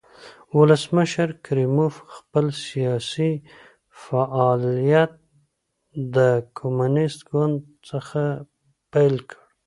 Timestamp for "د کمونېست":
6.15-7.19